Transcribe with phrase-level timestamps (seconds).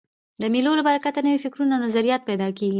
[0.41, 2.69] د مېلو له برکته نوي فکرونه او نظریات پیدا کېږي.